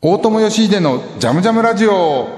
[0.00, 2.37] 大友義秀のジャムジャムラジオ。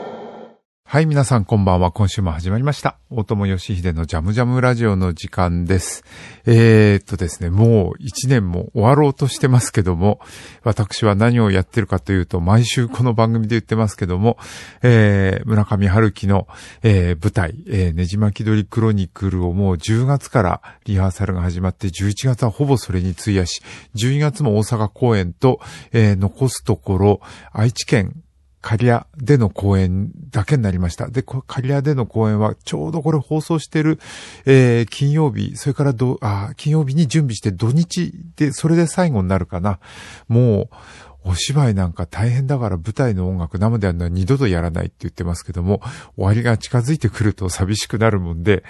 [0.93, 1.93] はい、皆さんこんばんは。
[1.93, 2.99] 今週も始まりました。
[3.11, 6.03] 大友義秀のジャムジャムラジオの時間です。
[6.47, 10.19] えー、っとですね、もう一年も終わろうとしてますけども、
[10.65, 14.37] 私は何をやってるかというと、毎週この番組で言ってますけども、
[14.83, 16.49] えー、村上春樹の、
[16.83, 23.63] えー、舞台、えー、ねじ巻き鳥クロニクルをもう10月からリハーサルが始まって、11月はほぼそれに費やし、
[23.95, 25.61] 12月も大阪公演と、
[25.93, 27.21] えー、残すところ、
[27.53, 28.25] 愛知県、
[28.61, 31.09] 刈谷での公演だけになりました。
[31.09, 33.99] で、刈谷での公演はちょうどこれ放送してる、
[34.45, 39.81] えー、金曜日、それからど、あ、金曜日に準備して土日で、それで最後になるかな。
[40.29, 40.77] もう、
[41.23, 45.81] お芝居なんか大変だから舞台の音楽生でやるのは二度とやらないって言ってますけども、
[46.17, 48.65] 終わりが近づいてくると寂しくなるもんで、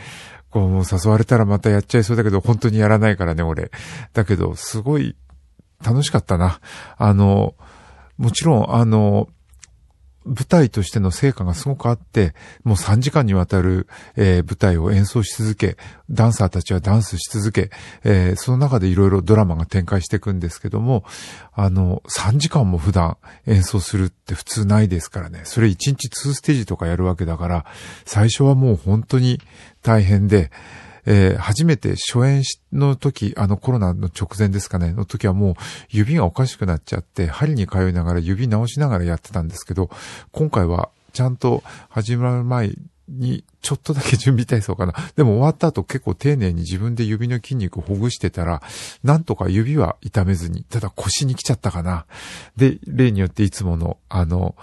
[0.50, 3.70] こうもう誘われたらまたやっちゃいそうだけど、本当にやらないからね、俺。
[4.12, 5.16] だけど、すごい
[5.84, 6.60] 楽しかったな。
[6.96, 7.54] あの、
[8.18, 9.28] もちろん、あの、
[10.26, 15.76] 舞台としての成果がすごくあって、もう3時間にわたる、えー、舞台を演奏し続け、
[16.10, 17.70] ダンサーたちはダンスし続け、
[18.04, 21.04] えー、その中でいろいろドラマが展開していくんですけども、
[21.52, 25.42] あの、3時間も普段演奏するって普通ないですからね。
[25.44, 27.64] それ1日2ステージとかやるわけだから、
[28.04, 29.40] 最初はもう本当に
[29.82, 30.50] 大変で、
[31.06, 35.54] えー、初めて初演の時、あのコロナの直前ですかね、の時はもう
[35.88, 39.90] 指がおかしくなっちゃって、針に通いながら指直しながらやってたんですけど、
[40.32, 42.72] 今回はちゃんと始まる前
[43.08, 44.94] にちょっとだけ準備体操かな。
[45.16, 48.62] でも終わった後結構丁寧に自分で指の筋肉ほぐしてたら、
[49.02, 52.06] なんとか指は痛めずに、ただ腰に来ちゃったかな。
[52.56, 54.54] で、例によっていつもの、あの、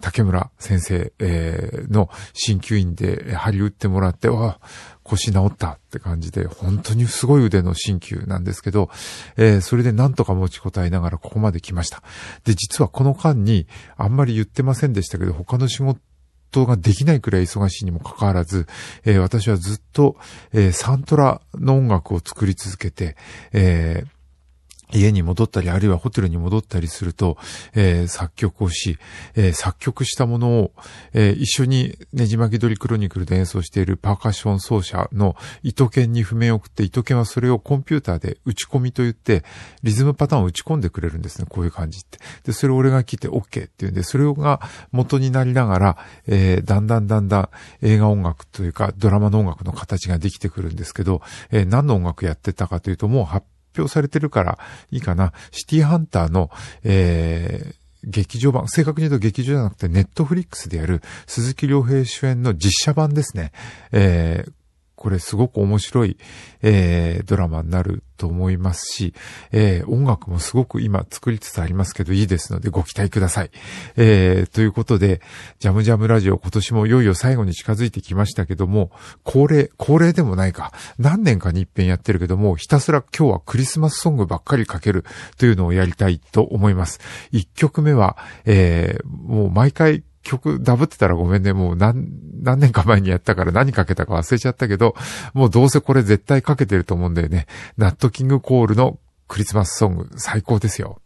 [0.00, 4.68] 竹村先生、えー、の鍼灸院で針打ってもらって、わあ、
[5.10, 8.90] 腰治ったって感じで、本当にすごい腕の鍼灸なんですけど、
[9.36, 12.02] えー、それでなんとか持ちこたえながらここまで来ました。
[12.44, 13.66] で、実はこの間に、
[13.96, 18.66] あんまり言ってませんでしたけど、他の仕事ができないくらい忙しいにもかかわらず、
[19.04, 20.16] えー、私はずっと、
[20.52, 23.16] えー、サントラの音楽を作り続けて、
[23.52, 24.19] えー
[24.92, 27.36] 家に戻ったり、あるいはホテルに戻ったりすると、
[27.74, 28.98] えー、作曲をし、
[29.34, 30.72] えー、作曲したものを、
[31.12, 39.44] えー、一緒にねじ巻き鳥クロニクルで演奏しているパーカッション奏者の糸犬に譜面を送って、糸犬はそれをコンピューターで打ち込みと言って、
[39.82, 42.18] リズムパターンを打ち込んでくれるんですね、こういう感じって。
[42.44, 44.60] で、それを俺が聞いて OK っていうんで、それが
[44.92, 45.96] 元になりながら、
[46.26, 47.48] えー、だんだんだんだん
[47.82, 54.58] 映画音楽というか、ドラマの音楽の形ができてくるんですけど、えー、何の音楽やってたかというと、もう発表されてるから
[54.90, 55.32] いいかな。
[55.50, 56.50] シティハンターの、
[56.84, 63.52] えー、劇場版、正確に言うと劇場じゃなくてネットフリックスでやる鈴木亮平主演の実写版ですね。
[63.92, 64.52] えー
[65.00, 66.18] これすごく面白い、
[66.60, 69.14] えー、ドラマになると思いますし、
[69.50, 73.50] えー、音楽もすごく今作りつつありますけどいいですのでご期待ください。
[73.96, 75.22] えー、ということで、
[75.58, 78.90] ジャムジャムラジオ今年もいよいよ最後に近づいてきましたけども、
[79.24, 85.06] 恒例、恒例でもないか、何年かに一遍やってるけども、ひたすら今日はクリスマスソングばっかりかける
[85.38, 87.00] というのをやりたいと思います。
[87.30, 91.52] 一曲目は、えー、もう毎回曲ダブってたらごめんね。
[91.52, 92.08] もう何、
[92.42, 94.94] 何年か前にやったから何かけたか忘れちゃったけど、
[95.34, 97.46] もうどうせこれ絶対かけてると思うんだよね。
[97.76, 98.98] ナットキングコールの
[99.28, 101.00] クリスマスソング、最高ですよ。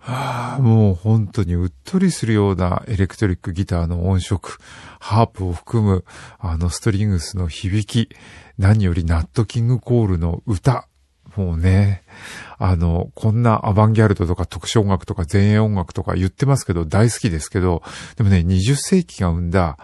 [0.00, 4.58] はあ、もう本当にうっとりするようなエレクトリックギターの音色、
[5.00, 6.04] ハープを含む
[6.38, 8.16] あのストリングスの響き、
[8.56, 10.87] 何よりナットキングコールの歌、
[11.38, 12.02] もうね、
[12.58, 17.84] あの、こんなアバンギャルドとか特殊音楽とか前衛音楽とか言ってますけど大好きですけど、
[18.16, 19.78] でもね、20世紀が生んだ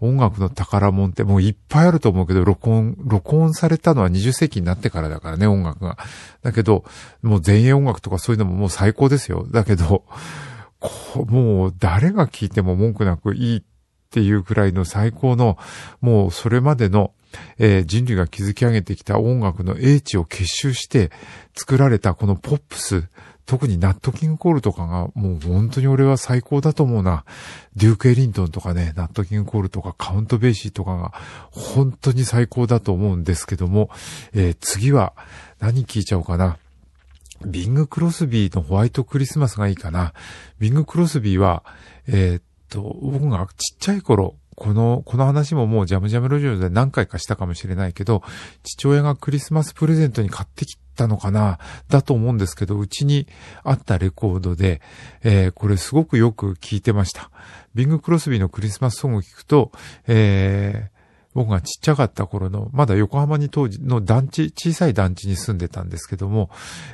[0.00, 5.96] 音楽の宝物ってもういっぱいあると思うけど、録音、録音されたのは20世紀になってからだからね、音楽が。
[6.42, 6.84] だけど、
[7.22, 9.46] もう前衛音楽とかそういうのももう最高ですよ。
[9.48, 10.04] だけど、
[11.14, 13.62] もう誰が聴いても文句なくいいっ
[14.10, 15.56] ていうくらいの最高の、
[16.00, 17.12] もうそれまでの
[17.58, 21.10] えー、人類が築き上げてきた音楽の英知を結集して
[21.54, 23.08] 作られたこのポップス、
[23.46, 27.24] 特にナットキングコールとかがもう本当に俺は最高だと思うな。
[27.76, 31.12] デューク・エリントンとかね、ナットキングコールとかカウント・ベイシーとかが
[31.52, 33.88] 本当に最高だと思うんですけども、
[34.34, 35.14] えー、次は
[35.60, 36.58] 何聞いちゃおうかな。
[37.44, 40.12] ビング・クロスビーのホワイトクリスマスがいいかな。
[40.58, 41.64] ビング・クロスビーは、
[42.08, 48.22] えー、っと、僕がちっちゃい頃、この、この話ももうジャムジャムロジオで何回かしたかもしれないけど、
[48.64, 51.58] 父親がクリスマスプレゼントに買ってきたのかな
[51.88, 53.28] だと思うんですけど、うちに
[53.62, 54.80] あったレコードで、
[55.22, 57.30] えー、これすごくよく聞いてました。
[57.74, 59.70] ビング・クロスビーのクリスマスソングを聞くと、
[60.06, 60.95] えー、
[61.36, 66.48] 僕がちっちゃかった頃の、まだ横浜に当時の団地、小さい団地に住んでたんですけども、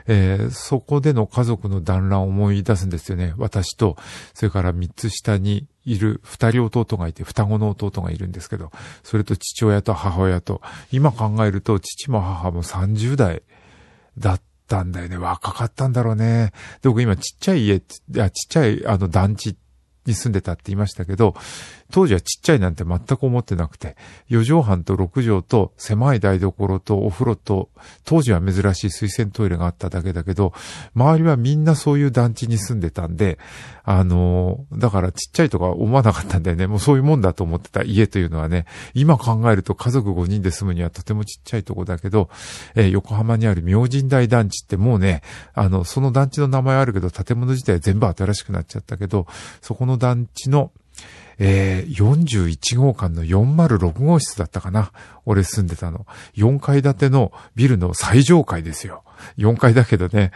[0.09, 3.35] えー、そこでの家族の団らんを思い出すんですよね。
[3.37, 3.97] 私と、
[4.35, 8.73] それから三つ下にいる二人弟がいて、双子の弟がいるんですけど、
[9.05, 10.61] それと父親と母親と、
[10.91, 13.45] 今考えると父も母も30代
[14.19, 15.19] だったんだよね。
[15.19, 16.51] 若かったんだろうね。
[16.83, 19.57] で、僕今ちっちゃい家、ちっちゃいあの団地
[20.07, 21.35] に住んでたって言いましたけど、
[21.93, 23.97] 当時はちっちゃいなんて全く思ってなくて、
[24.31, 27.69] 4畳半と6畳と狭い台所とお風呂と、
[28.05, 30.55] 当時は珍しい水洗トイレがあっただけだけど、
[30.97, 33.39] 周りはみんなそういう団地に住んでたんで、
[33.85, 36.67] あのだからちっちゃいとか思わなかったんだよね。
[36.67, 42.31] もうそういうもんだと思ってた家というのはね、今考えると家族5人で住むにはとてもちっちゃいとこだけど、
[42.75, 45.23] えー、横浜にある明神台団地ってもうね、
[45.53, 49.27] あの、その団地の名前あるけど、建物自体全部新しくなっちゃったけど、
[49.61, 50.71] そこの団地の
[51.45, 54.93] えー、41号館の406号室だったかな。
[55.27, 56.07] 俺住んでたの。
[56.37, 59.03] 4階建てのビルの最上階ですよ。
[59.39, 60.31] 4階だけどね。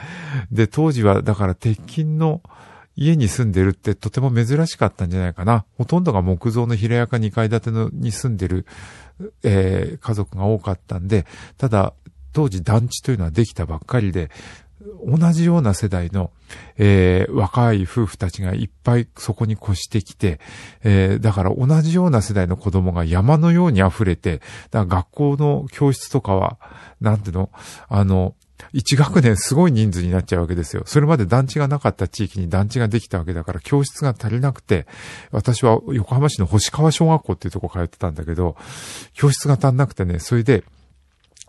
[0.50, 2.43] で、当時はだから鉄筋の
[2.97, 5.64] 家に住んでるってとても珍しかったんじゃないかな。
[5.79, 8.67] ほとんどが木造の平屋か2階建てのに住んでる、
[9.44, 11.25] えー、家族が多かったんで、
[11.56, 11.94] ただ、
[12.32, 14.31] 当時団地というのはできたばっかりで、
[15.06, 16.31] 同じような世代の、
[16.77, 20.41] えー、若い夫婦たちがいっぱいそこに越してきて、
[20.83, 24.41] えー、だから同じような世代の子供が山のように溢れて、
[24.71, 26.59] だ学校の教室とかは、
[27.00, 27.50] なんていうの
[27.88, 28.35] あの、
[28.73, 30.83] 一学年すごい人数になっちゃうわけですよ。
[30.87, 34.87] それまで団地がなかった地域に団地ができたわけだから教室が足りなくて、
[35.31, 38.56] 私は横浜市の星川小学校っていうとこ通ってたんだけど、
[39.12, 40.65] 教室が足んなくてね、それで、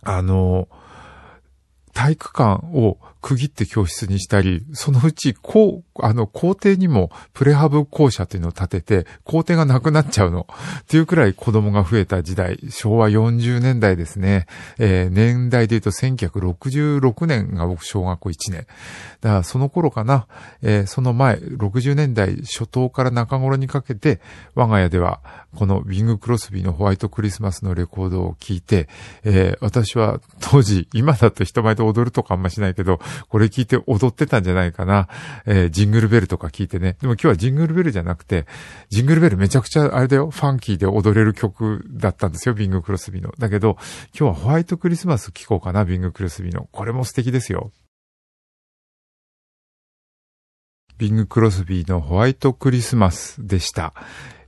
[0.02, 0.68] あの、
[1.94, 10.46] 体育館を区切って教室にしたり、そのうち、こう、あの、校庭にもプレハブ校舎というのを建てて、校庭がなくなっちゃうの。
[10.80, 14.46] っていうくらい子供が増えた時代、昭和40年代ですね。
[14.78, 18.66] えー、年代で言うと1966年が僕小学校1年。
[19.20, 20.26] だからその頃かな、
[20.62, 24.20] えー、その前、60年代初頭から中頃にかけて、
[24.54, 25.20] 我が家では、
[25.56, 28.88] このウィング・クロスビーのホワイトクリスマスのレコードを聴いて、
[29.24, 35.08] えー、私は当時、今だと人前で踊るとかあんましないけど、これ聞いて踊ってたんじゃないかな。
[35.46, 36.96] えー、ジングルベルとか聞いてね。
[37.00, 38.46] でも今日はジングルベルじゃなくて、
[38.88, 43.32] ジングルベルめちゃくちゃあれだよ、ファンキーで踊れる曲だったんですよ、ビング・クロスビーの。
[43.38, 43.76] だけど、
[44.18, 46.68] 今日はホワイトクリスマス聴こうかな、ビング・クロスビーの。
[46.72, 47.72] これも素敵ですよ。
[50.98, 53.94] ビング・クロスビーのホワイトクリスマスでした。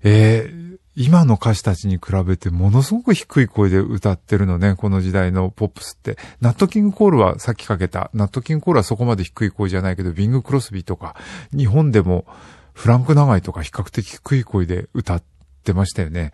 [0.02, 6.18] えー、今の歌手たちに比べてものすごく低い声で歌ってるのね、この時代のポップスって。
[6.40, 8.10] ナットキングコールはさっきかけた。
[8.12, 11.14] ナットキングコールはそこまで低い声じゃないけど、ビング・クロスビーとか、
[11.56, 12.26] 日本でも
[12.74, 15.22] フランク・長井とか比較的低い声で歌っ
[15.62, 16.32] てましたよね。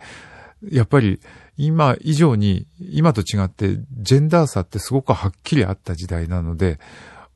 [0.67, 1.21] やっぱり
[1.57, 6.79] 今以上に、今と違ってジェンダー差ってすごくはっきりあった時代なので、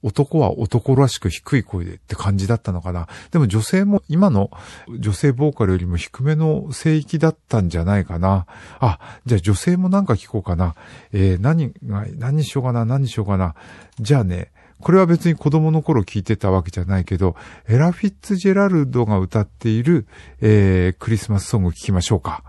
[0.03, 3.07] 男は男らしく低い声でって感じだったのかな。
[3.31, 4.51] でも女性も今の
[4.99, 8.45] 女性ボーカルよりも低めの声域だったんじゃないかな。
[8.79, 10.75] あ、じゃあ女性もなんか聞こうかな。
[11.11, 13.55] えー、何が、何しようかな、何しようかな。
[13.99, 14.51] じゃあね、
[14.81, 17.35] これは別に子供の頃聞いてたわけじゃないけど、
[17.67, 20.07] エラ・フィッツジェラルドが歌っている、
[20.41, 22.43] えー、クリスマスソング聞きましょうか。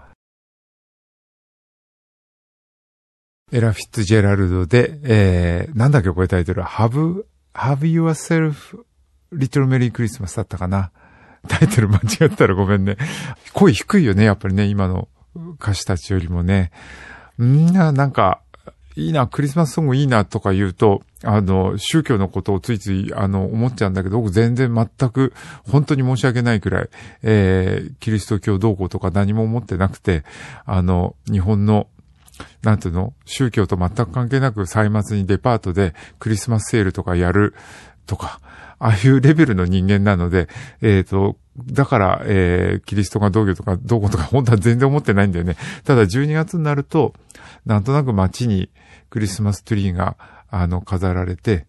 [3.53, 6.63] エラ・フィッツジェラルドで、えー、なんだっけこれタイトル。
[6.63, 8.85] ハブ Have Yourself
[9.33, 10.91] Little Merry Christmas だったかな？
[11.49, 12.97] タイトル 間違ったらごめんね。
[13.53, 15.09] 声低いよね、やっぱりね、今の
[15.61, 16.71] 歌手たちよりもね。
[17.39, 18.41] みんななんか、
[18.95, 25.33] いいな、クリスマスソングいいなとか言うと、あの、宗教のことをついつい、あの、思っちゃうんだけど、僕全然全く、
[25.67, 26.89] 本当に申し訳ないくらい、
[27.23, 30.25] えー、キリスト教同行とか何も思ってなくて、
[30.67, 31.89] あの、日本の
[32.63, 33.15] なんていうの？
[33.25, 37.55] 宗教と全く関係なく歳末にデパートでクリスマスセールとかやる
[38.07, 38.41] とか、
[38.79, 40.49] ああいうレベルの人間なので、
[40.81, 45.57] えっ、ー、と、だから、えー、キリストがどういうとか、どうことか、本当は全然思ってないんだよね。
[45.85, 47.15] ただ、12月になると、
[47.67, 48.71] なんとなく街に
[49.11, 50.17] クリスマスツリーが、
[50.51, 51.67] あの、飾られて、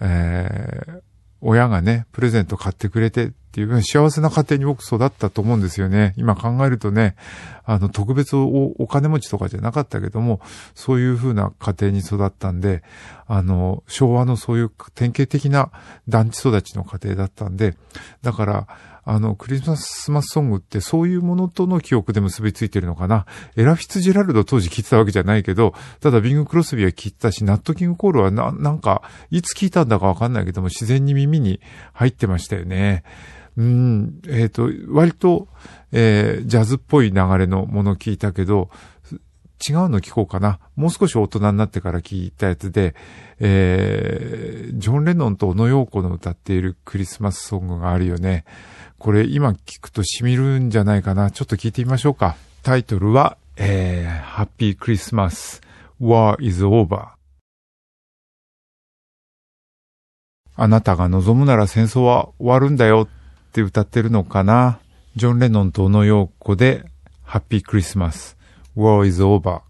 [0.00, 1.00] えー、
[1.42, 6.14] 親がね、プレゼント買ってくれてっていう幸せな家庭に僕育ったと思うんですよね。
[6.16, 7.16] 今考えるとね、
[7.64, 8.46] あの、特別お
[8.78, 10.40] お金持ちとかじゃなかったけども、
[10.74, 12.82] そういうふうな家庭に育ったんで、
[13.26, 15.70] あの、昭和のそういう典型的な
[16.08, 17.76] 団地育ちの家庭だったんで、
[18.22, 18.68] だから、
[19.04, 23.26] あの、クリスマスソングってそういうものとの記憶で結びついてるのかな？
[23.56, 31.60] エラ・フィッツジェラルド当時聞いてたわけじゃないけど、ただビング・クロスビーは聞いてたし、ナット・キング・コールはな、なんか、いつ聞いたんだかわかんないけども、自然に耳に
[31.92, 33.02] 入ってましたよね。
[33.56, 35.46] うん、えっ、ー、と、割と、
[35.90, 38.70] えー、ジャズっぽい流れのもの聞いたけど、
[39.66, 40.58] 違うの聞こうかな。
[40.74, 42.94] もう少し大人になってから聞いたやつで、
[43.38, 48.44] えー、ジョン・レノンと小野洋子の歌っているクリスマスソングがあるよね。
[48.98, 51.30] これ今聞くと染みるんじゃないかな。
[51.30, 52.36] ちょっと聞いてみましょうか。
[52.62, 55.60] タイトルは、えー、ハッピークリスマス、
[56.00, 57.08] War is over。
[60.54, 64.80] あなたが望むなら戦争は終わるんだよって歌ってるのかな。
[65.16, 66.84] ジョン・レノンと小野洋子で、
[67.22, 68.36] ハッピークリスマス、
[68.76, 69.62] War is over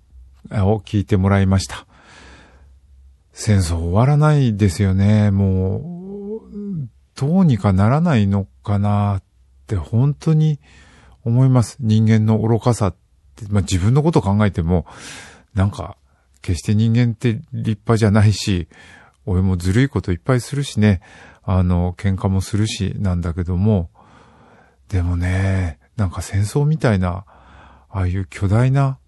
[0.51, 1.87] を聞いてもらいました。
[3.33, 5.31] 戦争終わらないですよね。
[5.31, 9.23] もう、どうにかならないのかなっ
[9.67, 10.61] て本当に
[11.25, 11.77] 思います。
[11.81, 12.95] 人間の愚かさっ
[13.37, 14.87] て、まあ、自分のこと考えても、
[15.55, 15.97] なんか、
[16.43, 18.69] 決して人間って立派じゃないし、
[19.25, 21.01] 俺もずるいこといっぱいするしね、
[21.45, 23.91] あの、喧嘩もするし、なんだけども、
[24.89, 27.25] でもね、なんか戦争みたいな、
[27.93, 28.99] ああいう巨大な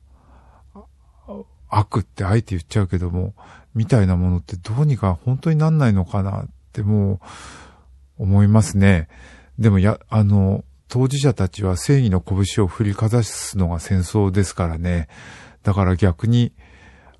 [1.68, 3.34] 悪ってあえて言っちゃうけども、
[3.74, 7.14] みたいなものってどうにか本当になんないのかなっても
[8.18, 9.08] う思いますね。
[9.58, 15.08] でもや、あの、当事者たちは正義の拳を振りかざすのが戦争ですからね。
[15.62, 16.52] だから逆に、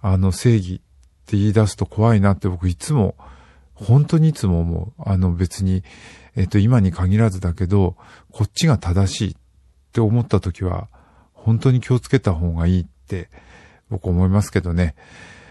[0.01, 0.79] あの正義っ
[1.27, 3.17] て言い出すと怖いなって僕いつも、
[3.73, 5.03] 本当にいつも思う。
[5.05, 5.83] あの別に、
[6.37, 7.97] えっと今に限らずだけど、
[8.31, 9.35] こっちが正しいっ
[9.93, 10.89] て思った時は、
[11.45, 13.29] 本当に気をつけた方がいいって
[13.91, 14.95] 僕思いますけどね。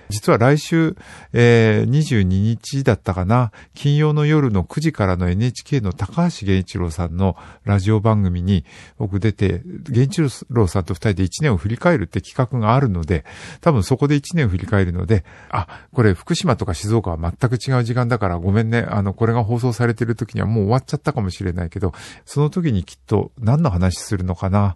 [0.10, 0.96] 実は来週、
[1.34, 8.66] えー、22日だったかな、金曜の夜の9時からの NHK の高橋源一郎さんのラジオ番組に
[8.98, 13.26] 僕出て、源一郎さんと二人で1年を振り返るって企画があるので、
[13.62, 21.94] 多分そこで1年を振り返るので、あ、これ福島とか静岡は全く違う時間だからごめんね、あの、これが放送されてる時にはもう終わっちゃったかもしれないけど、
[22.26, 24.76] その時にきっと何の話するのかな、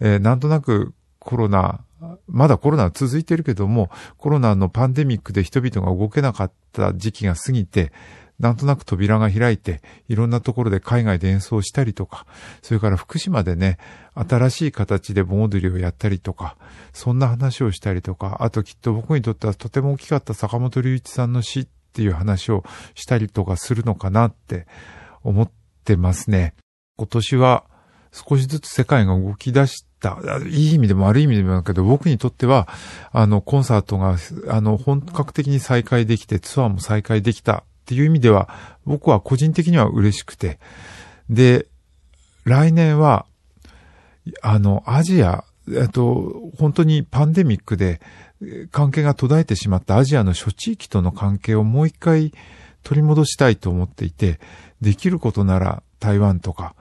[0.00, 1.84] えー、なんとなくコロナ
[2.28, 7.92] まだコロナ続いてるけども、コロナのパンデミックで人々が動けなかった時期が過ぎて、
[8.40, 12.26] なんとなく扉が開いて、いろんなところで海外で演奏したりとか、
[12.62, 13.78] それから福島でね、
[14.14, 16.56] 新しい形で盆踊りをやったりとか、
[16.92, 24.66] そんな話をしたりとか、あときっと僕にとってはとても大きかった坂本龍一さんの死っていう話をしたりとかするのかなって
[25.22, 25.50] 思っ
[25.84, 26.54] てますね。
[26.96, 27.64] 今年は
[28.14, 30.18] 少しずつ世界が動き出した。
[30.46, 32.68] いい意味でも悪い意味でもだけど、僕にとっては、
[33.10, 34.16] あの、コンサートが、
[34.48, 38.48] あの、本格的に再開できて、ツアーも再開できたっていう意味では、
[38.86, 40.60] 僕は個人的には嬉しくて。
[41.28, 41.66] で、
[42.44, 43.26] 来年は、
[44.42, 48.00] あの、アジア、えっと、本当にパンデミックで
[48.70, 52.32] 関係が途絶えてしまったアジアの諸地域との関係をもう一回
[52.82, 54.38] 取り戻したいと思っていて、
[54.80, 56.74] できることなら台湾とか、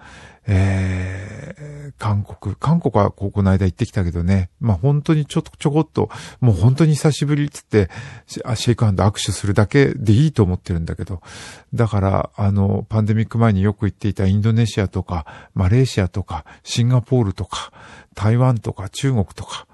[0.46, 6.10] えー、韓国、韓国はここの間行ってきたけどね、まあ本当にちょっとちょこっと、
[6.42, 7.94] もう本当に久しぶりって言って、
[8.28, 11.22] シェイクハンド握手するだけでいいと思ってるんだけど、
[11.74, 17.72] だから、あの、パンデミック前によく行っていたインドネシアとか、マレーシアとか、シンガポールとか、
[18.16, 19.68] 台湾とか、中国とか、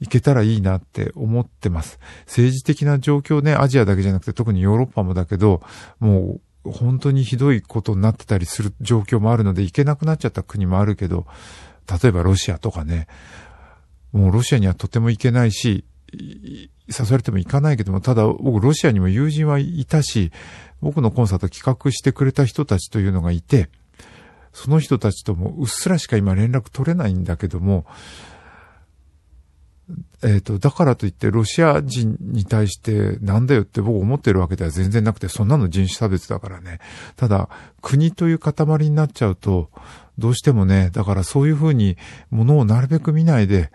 [0.00, 1.98] 行けたらいいなって思ってます。
[2.26, 5.62] 政治的な状況ね、アジアだけじゃなくて特にヨーロッパもだけど、
[6.00, 6.40] もう
[6.72, 11.26] 本当にひどいことになってたりする状況もあるので行けなくなっちゃった国もあるけど、
[12.02, 13.06] 例えばロシアとかね、
[14.12, 20.32] もうロシアにはとても行けないし、誘われても行かないけども、ただ僕ロシアにも友人はいたし、
[20.80, 23.68] 僕のコンサート企画してくれた人たちというのがいて、
[24.52, 27.84] その人たちともうっすらしか今連絡取れないんだけども、
[30.22, 36.80] えっ、ー、と、だからといってロシア人に対してなんだよって僕思ってるわけでは全然なくて、そんなの人種差別だからね。
[37.16, 37.48] ただ、
[37.82, 39.70] 国という塊になっちゃうと、
[40.18, 41.96] どうしてもね、だからそういうふうに
[42.30, 43.70] ものをなるべく見ないで、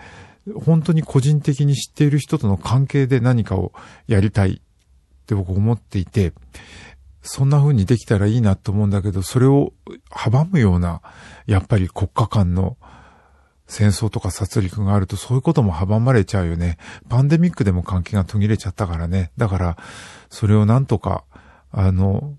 [0.65, 3.73] 本当に個人的に知っている人との関係で何かを
[4.07, 6.33] やりたいって僕思っていて、
[7.21, 9.73] そんな風にできたらいいなと思うんだけど、それを
[10.09, 11.01] 阻むような、
[11.45, 12.77] やっぱり国家間の
[13.71, 16.77] 戦争とか殺戮があるとそういうことも阻まれちゃうよね。
[17.07, 19.31] パンデミックでも関係が途切れちゃったからね。
[19.37, 19.77] だから、
[20.29, 21.23] それをなんとか、
[21.71, 22.35] あの、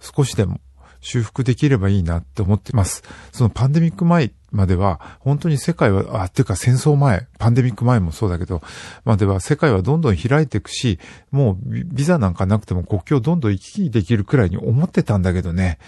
[0.00, 0.58] 少しでも
[1.00, 3.04] 修復できればいいなって思ってます。
[3.30, 8.60] そのパンデミック前までは、本当に世界は、あ、っていうか戦争前、パンデミック前もそうだけど、
[9.04, 10.98] までは世界はどんどん開いていくし、
[11.30, 15.78] もうビザなんかなくても国境どんどん行き来できるくらいに思ってたんだけどね。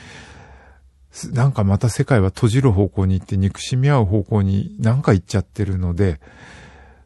[1.32, 6.20] なんかまた世界は閉じる方向に行って憎しみ合う方向になんか行っちゃってるので、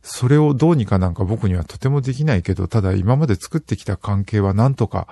[0.03, 5.09] それをどうにかなんか僕にはとてもできないけど、ただ今まで作ってきた関係はなんとか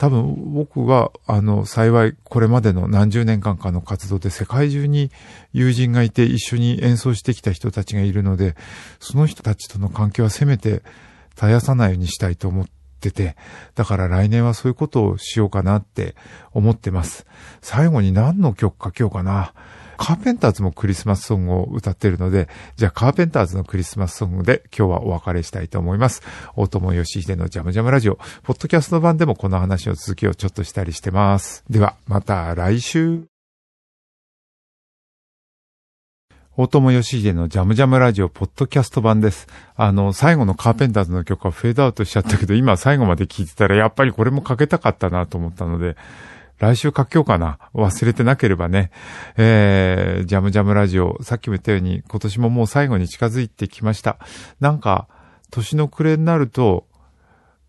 [0.00, 5.10] 多分僕は、あの、幸いこれまでの何十年間かの活動で世界中に
[5.52, 8.56] 友人がいて一緒に演奏してきた人たちがいるので、
[8.98, 10.82] その人たちとの関係はせめて
[11.34, 12.79] 絶やさないようにしたいと思って
[13.10, 13.36] て、
[13.74, 16.14] だから来年はそういうことをしようかなって
[16.52, 17.26] 思ってます。
[17.62, 19.54] 最後に何の曲かけようかな。
[19.96, 26.22] カーペンターズもクリスマスソングを歌ってるので、じゃあカーペンターズのクリスマスソングで今日はお別れしたいと思います。
[26.56, 31.64] 大友義秀のジャムジャムラジオ、ポッドキャスト版でもこの話の続きをちょっとしたりしてます。
[31.68, 33.29] では、また来週。
[36.62, 39.46] 大友義秀のジャムジャムラジオポッドキャスト版です。
[39.76, 45.96] あの、最後のカーペンターズの曲はフェードアウトしちゃったけど、今最後まで聞いてたらやっぱりこれもかけたかったなと思ったので、
[46.58, 47.58] 来週書きようかな。
[47.72, 48.90] 忘れてなければね。
[49.38, 54.18] えー、ジャムジャムラジオ、さっきも言ったように、今年ももう最後に近づいてきました。
[54.60, 55.08] なんか、
[55.50, 56.86] 年の暮れになると、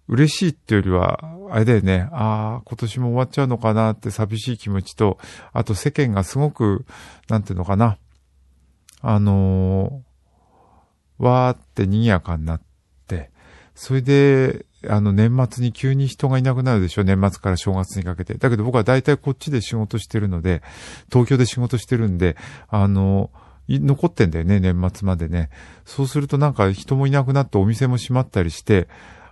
[0.09, 2.09] 嬉しいっていうよりは、あれだよね。
[2.11, 5.17] ああ、今年も終わっちゃうのかなって寂しい気持ちと、
[5.53, 6.83] あと世間がすごく、
[7.29, 7.95] なんていうのかな。
[9.01, 12.61] あのー、わーって賑やかになっ
[13.07, 13.31] て、
[13.75, 17.03] それで、あの、年末に急に人がいなくなるでしょ？
[17.03, 18.33] 年末から正月にかけて。
[18.33, 20.63] だけど僕は大体こっちで仕事してるので、
[21.11, 22.35] 東京で仕事してるんで、
[22.67, 23.29] あの、
[23.69, 25.49] 残ってんだよね、年末までね。
[25.85, 28.87] そうするとなんか人もいなくなってお店も閉まったりして、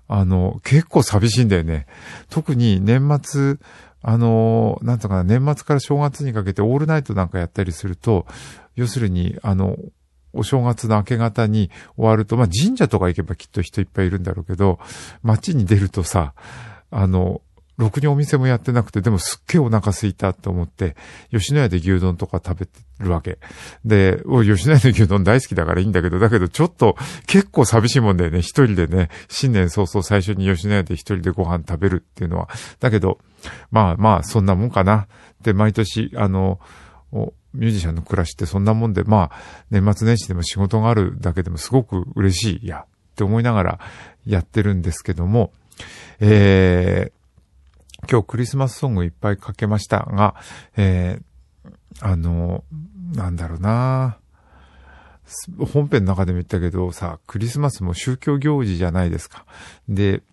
[0.07, 1.87] あの、結構寂しいんだよね。
[2.29, 3.57] 特に年末、
[4.01, 8.25] あの、なんとかな、年末から正月にかけてオールナイトなんかやったりすると、
[8.79, 9.77] 要するに、あの、
[10.31, 14.79] お正月の明け方に終わると、まあ、神社とか行けばきっと人いっぱいいるんだろうけど、
[15.21, 16.33] 街に出るとさ、
[16.91, 17.41] あの、
[17.77, 20.95] ろくにお店もやってなくて、でもすっげえお腹空いたと思って、
[21.31, 23.39] 吉野家で牛丼とか食べてるわけ。
[23.85, 26.95] で、お吉野家の牛丼大好きだからいいんだけど、だけどちょっと
[27.25, 28.39] 結構寂しいもんだよね。
[28.39, 32.49] 一人でね、新年早々最初に吉野家で一人でご飯食べるっていうのは。
[32.79, 33.17] だけど、
[33.71, 35.07] まあまあ、そんなもんかな。
[35.41, 36.59] で、毎年、あの、
[37.53, 39.37] ミュージシャンの暮らしってそんなもんで、まあ、
[39.71, 43.79] 年末年始でも仕事があるだけでもすごく嬉しいやって思いながら
[44.25, 45.51] やってるんですけども、
[46.19, 50.35] えー、今日クリスマスソングいっぱいかけましたが、
[50.77, 52.63] えー、あの、
[53.13, 54.17] なんだろうな
[55.71, 59.45] 本編の中でも言ったけどさ、クリスマスも宗教行事じゃないですか。
[59.87, 60.23] で、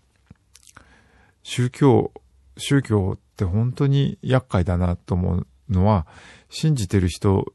[1.42, 2.12] 宗教、
[2.56, 6.06] 宗教って本当に厄介だなと思うのは、
[6.48, 7.52] 信じてる人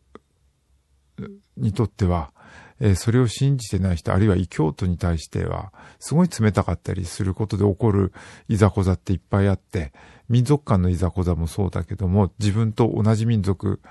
[1.57, 2.33] にとっては、
[2.79, 8.11] え、それを信じてない人、あるいは異教徒に対しては、すごい冷たかったりすることで起こる
[8.47, 9.93] いざこざっていっぱいあって、
[10.29, 13.81] 民族間のいざこざもそうだけども、自分と同じ民族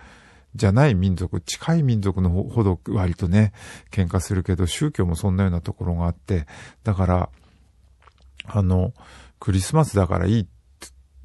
[0.57, 3.53] じゃない民族、近い民族のほど割とね、
[3.93, 6.47] 喧嘩するけど、宗教もそんなようなところがあって、
[6.83, 7.31] だから、
[8.47, 8.93] あの、
[9.39, 10.47] クリスマスだからいいっ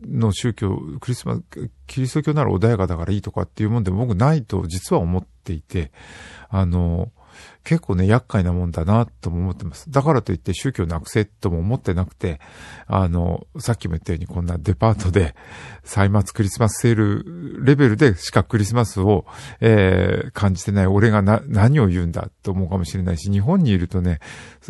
[0.08, 1.44] の宗教、クリスマス、
[1.88, 5.91] キリスト教なら穏やかだからいいとかっていうもんで僕ないと実は思っていて、
[6.50, 7.12] あの、
[7.63, 9.91] 結構ね、厄介なもんだなとも思ってます。
[9.91, 12.39] だからといって宗教なくせとも思ってなくて、
[12.88, 15.36] あの、さっきも言ったようにこんなデパートで、
[15.84, 19.26] 歳末クリスマスセールレベルでしかクリスマスを、
[19.60, 24.20] えー、感じてない俺がな、何を言うんだと思うかもしれないし、日本にいるとね、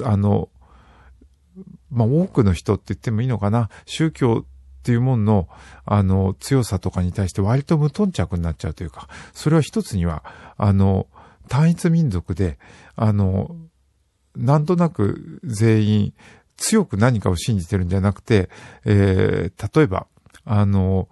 [0.04, 0.50] あの、
[1.92, 4.46] まあ、多くの人って言ってもいいのかな、宗教
[4.86, 5.50] っていうもんの、
[5.84, 10.24] あの、強さとかに対して割と無頓着になっちゃうというか、それは一つには、
[10.58, 11.08] あの、
[11.50, 12.60] 単一民族で、
[12.96, 13.56] あの、
[14.36, 16.14] なんとなく全員
[16.56, 18.50] 強く何かを信じてるんじゃなくて、
[18.86, 20.06] えー、例えば、
[20.44, 21.10] あの、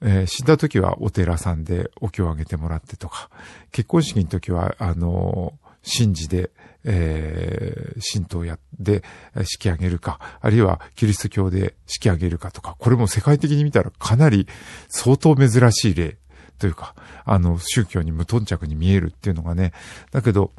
[0.00, 3.28] えー、死んだ時はお寺さんでお経をあげてもらってとか、
[3.70, 6.50] 結婚式の時は、あの、神事で、
[6.84, 9.02] えー、神道やで
[9.44, 14.46] 式上げるか、あるいはキリスト教で式上げるかとか、これも世界的に見たらかなり
[14.88, 16.16] 相当珍しい例
[16.58, 19.72] というか、あの、宗教に無頓着に見えるっていうのがね、
[20.10, 20.52] だけど、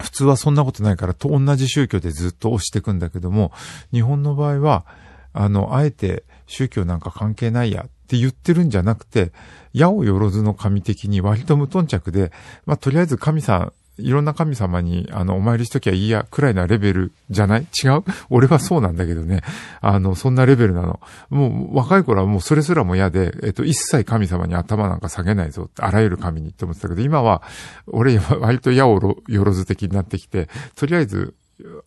[0.00, 3.52] 普通はそんなことないから、と同じ宗教でずっと押していくんだけども、
[3.92, 4.86] 日本の場合は、
[5.32, 9.32] あの、あえて宗教なんか関係ないやって言ってるんじゃなくて、
[9.72, 12.32] 矢をよろずの神的に割と無頓着で、
[12.66, 17.66] まあ、とりあえず神さん、いろんな神様に、あの、お参りしときゃいいや、くらいなレベルじゃない？
[17.84, 18.04] 違う？
[18.30, 19.42] 俺はそうなんだけどね。
[19.80, 21.00] あの、そんなレベルなの。
[21.30, 25.70] もう、若い頃はもうそれすらも嫌で、えっと、一切神様に頭なんか下げないぞ。
[25.78, 27.42] あらゆる神にって思ってたけど、今は、
[27.86, 31.34] 俺、割と矢をよろず的になってきて、とりあえず、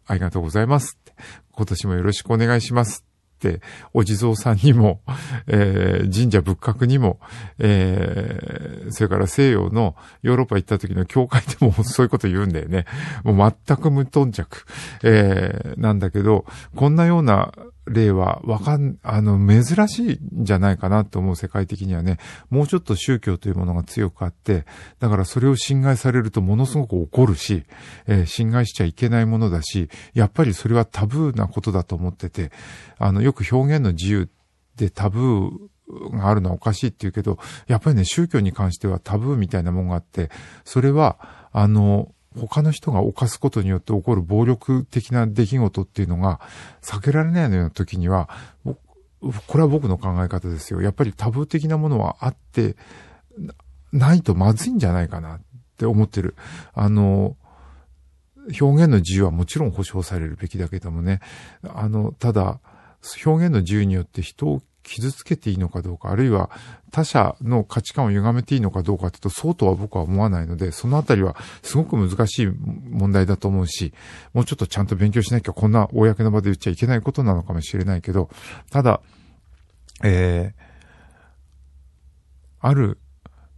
[0.06, 1.14] ありがとうございますって。
[1.54, 3.06] 今年もよろしくお願いします。、
[3.94, 5.02] お地蔵さんにも、
[5.48, 7.20] えー、神社仏閣にも、
[7.60, 12.86] えー、それから西洋のヨーロッパ行った時の教会でも そういうこと言うんだよね。
[13.24, 14.66] もう全く無頓着、
[15.04, 17.52] えー、なんだけど、こんなような
[17.88, 22.18] 例はわかん、あの、珍しいんじゃないかなと思う世界的にはね、
[22.50, 24.66] もうちょっと宗教というものが強くあって、
[25.00, 27.64] だからそれを侵害されるとものすごく怒るし、
[28.08, 32.52] えー、侵害しちゃいけないものだし、やっぱりそれはタブーなことだと思ってて、
[32.98, 34.30] あの、よく表現の自由
[34.76, 40.30] でタブーがあるのはおかしいって言うけど、やっぱりね、宗教に関してはタブーみたいなもんがあって、
[40.64, 46.40] それは、あの、他の人が犯すことによって起こる暴力的な出来事っていうのが
[46.82, 48.30] 避けられないような時には、
[49.48, 50.82] これは僕の考え方ですよ。
[50.82, 52.76] やっぱりタブー的なものはあって、
[53.92, 55.42] ないとまずいんじゃないかなっ
[55.78, 56.36] て思ってる。
[56.74, 57.36] あの、
[58.60, 61.20] 表現の自由はもちろん保障されるべきだけどもね、
[61.64, 62.60] あの、ただ、
[63.26, 64.62] 表現の自由によって人を
[64.92, 66.50] 傷つけていいのかどうか、あるいは
[66.92, 73.94] 他者の価値観を歪めていいのかどうかっていうと、そうとは僕は思わないので、そのあたりはすごく難しい問題だと思うし、
[74.34, 78.30] もうちょっとちゃんと勉強しなきゃこんな公の場で言っちゃいけないことなのかもしれないけど、
[78.70, 79.02] ただ、
[80.04, 80.62] えー、
[82.60, 83.00] ある、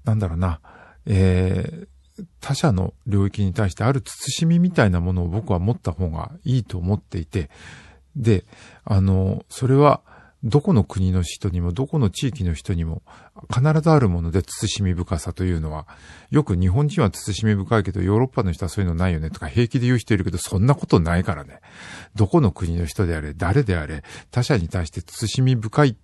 [0.05, 0.59] なんだろうな、
[1.05, 7.49] えー、他者の領域に対してある慎みみたいなものを僕は持った方がいいと思っていて、
[8.15, 8.45] で、
[8.83, 10.01] あの、それは、
[10.43, 13.01] どこの国の人にも、どこの地域の人にも、
[13.49, 15.87] 必ずあるもので、慎み深さというのは、
[16.31, 21.61] よく日本人は慎み深いけど、ヨーロッパの人はそういうのないよねとか平気で言う人いるけど、そんなことないからね。
[22.15, 25.97] どこの国の人であれ、誰であれ、他者に対して慎み深い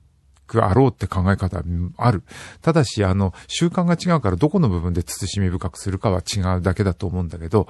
[0.58, 1.62] あろうって考え方
[1.98, 2.24] ある。
[2.62, 7.68] ただし、あの、習慣が違うからどこの部分で慎み深くするかは違うだけだと思うんだけど、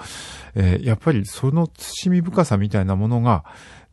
[0.56, 3.44] えー、やっぱりその慎み深さみたいなものが、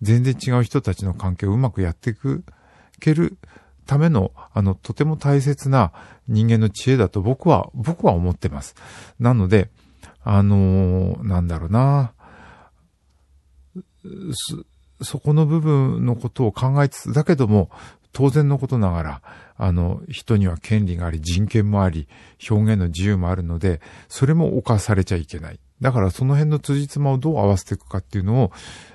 [0.02, 2.44] 全然違う人たちの関係をうまくやっていく
[3.00, 3.36] ける
[3.86, 5.92] ための、あの、とても大切な
[6.28, 8.74] 人間の知恵だと僕は、僕は思ってます。
[9.18, 9.70] なので、
[10.24, 12.12] あのー、なんだろうな、
[15.02, 17.70] そこの部分のことを考えつつ、だけども、
[18.12, 19.22] 当然のことながら、
[19.56, 22.08] あの、人には権利があり、人権もあり、
[22.50, 25.60] 表現の自由もあるので、それも犯されちゃいけない。
[25.80, 28.52] だからその辺の辻褄をどう合わせていくかっていうのを、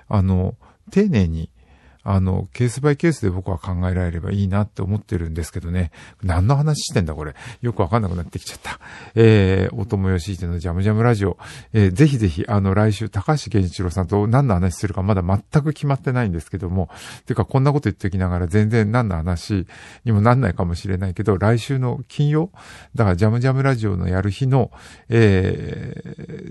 [0.07, 0.55] あの、
[0.89, 1.51] 丁寧に
[2.03, 5.91] あの、ケースバイケースで僕は考えられればいいなって思ってるんですけどね。
[6.23, 7.35] 何の話してんだこれ。
[7.61, 8.79] よくわかんなくなってきちゃった。
[9.15, 11.37] えー、おともよしいてのジャムジャムラジオ。
[11.73, 16.89] えー、ぜひぜひ、あの、来週、高橋健一郎さんと何の話するかまだ全く決まってないんですけども。
[17.25, 19.67] てか、こんなこと言っておきながら全然何の話
[20.05, 22.51] にもなんないかもしれないけど、来週の金曜、
[22.95, 24.71] だからジャムジャムラジオのやる日の、
[25.09, 25.93] え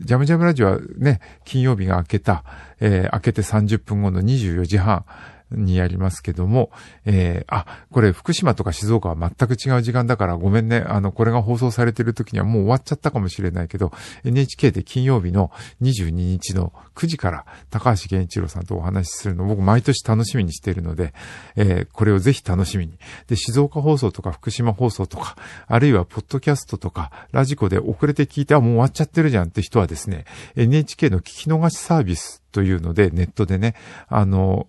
[0.01, 2.45] ー、ジャムジャムラジオはね、金曜日が明けた、
[2.81, 5.05] えー、明けて30分後の24時半、
[5.53, 6.71] にやりますけども、
[7.05, 10.85] えー、あ、これ福島とか静岡は全く違う時間だからごめんね。
[10.87, 13.93] あの、これが放送されてる時にはもう終わっちゃったかもしれないけど、
[14.25, 15.51] NHK で金曜日の
[15.83, 21.15] 22日の9時から高橋源一郎さんとお話しするの僕毎年楽しみにしているので、
[21.57, 22.99] えー、これをぜひ楽しみに。
[23.27, 25.37] で、静岡放送とか福島放送とか、
[25.67, 30.25] あるいはポッドキャストとか、ラジコで遅れて聞いて、あ、もう終わっちゃってるじゃんって人はですね、
[30.57, 33.75] NHK の聞き逃しサービスというので、ネットでね、
[34.09, 34.67] あの、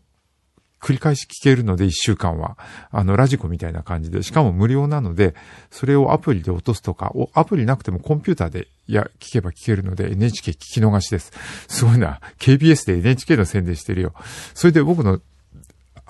[0.82, 2.58] 繰り返し聞けるので、一週間は。
[2.90, 5.36] あの、ラジコみたいな感じで、しかも無料なので、
[5.70, 11.32] それをアプリで落とすとか、アプリなくてもコンピューターで、いや、聞けば聞けるので、NHK 聞き逃しです。
[11.68, 12.20] すごいな。
[12.40, 14.14] KBS で NHK の宣伝してるよ。
[14.54, 15.22] それで僕の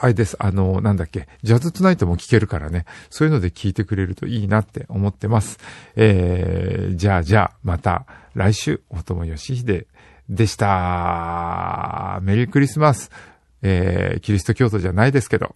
[0.04, 0.36] あれです。
[0.40, 2.86] あの、なんだっけ、ジャズトナイトも聞けるからね。
[3.12, 5.60] そういうので聞いてくれるといいなって思ってます。
[5.96, 9.86] えー、じゃあじゃあ、また来週、おともよしひで
[10.28, 12.20] でした。
[12.24, 13.12] メリークリスマス。
[13.62, 15.56] えー、キリスト教徒じゃないですけど、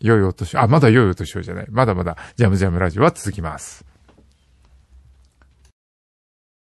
[0.00, 1.66] 良いお年、あ、まだ良いお年をじゃない。
[1.70, 3.93] まだまだジャムジャムラジオは続きます。